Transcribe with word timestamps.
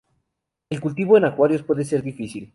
El 0.71 0.81
cultivo 0.81 1.15
en 1.15 1.25
acuarios 1.25 1.61
puede 1.61 1.85
ser 1.85 2.01
difícil. 2.01 2.49